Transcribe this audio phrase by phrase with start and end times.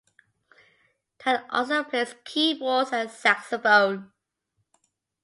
[1.19, 4.11] Ted also plays keyboards and saxophone.